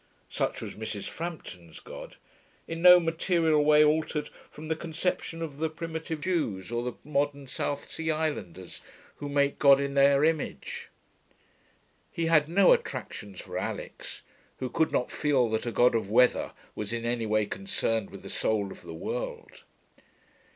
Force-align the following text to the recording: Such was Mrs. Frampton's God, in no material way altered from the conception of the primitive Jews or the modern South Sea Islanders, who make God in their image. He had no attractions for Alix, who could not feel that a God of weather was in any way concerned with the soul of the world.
Such 0.31 0.61
was 0.61 0.73
Mrs. 0.73 1.07
Frampton's 1.07 1.79
God, 1.79 2.15
in 2.67 2.81
no 2.81 2.99
material 2.99 3.63
way 3.63 3.83
altered 3.85 4.29
from 4.49 4.67
the 4.67 4.75
conception 4.75 5.43
of 5.43 5.59
the 5.59 5.69
primitive 5.69 6.21
Jews 6.21 6.71
or 6.71 6.81
the 6.81 6.93
modern 7.03 7.45
South 7.45 7.87
Sea 7.91 8.09
Islanders, 8.09 8.81
who 9.17 9.29
make 9.29 9.59
God 9.59 9.79
in 9.79 9.93
their 9.93 10.23
image. 10.23 10.89
He 12.11 12.25
had 12.25 12.49
no 12.49 12.73
attractions 12.73 13.41
for 13.41 13.59
Alix, 13.59 14.23
who 14.57 14.71
could 14.71 14.91
not 14.91 15.11
feel 15.11 15.47
that 15.51 15.67
a 15.67 15.71
God 15.71 15.93
of 15.93 16.09
weather 16.09 16.53
was 16.73 16.91
in 16.91 17.05
any 17.05 17.27
way 17.27 17.45
concerned 17.45 18.09
with 18.09 18.23
the 18.23 18.29
soul 18.31 18.71
of 18.71 18.81
the 18.81 18.95
world. 18.95 19.61